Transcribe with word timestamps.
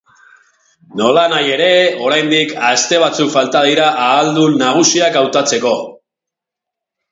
Nolanahi 1.01 1.51
ere, 1.57 1.67
oraindik 2.05 2.55
aste 2.71 3.01
batzuk 3.05 3.31
falta 3.35 3.63
dira 3.69 3.91
ahaldun 4.07 4.59
nagusiak 4.65 5.23
hautatzeko. 5.25 5.79